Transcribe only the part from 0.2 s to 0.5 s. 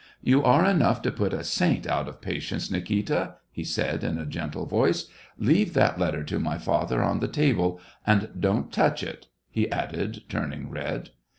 "You